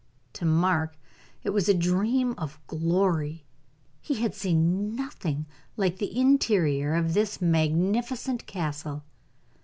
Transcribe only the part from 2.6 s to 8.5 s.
glory; he had seen nothing like the interior of this magnificent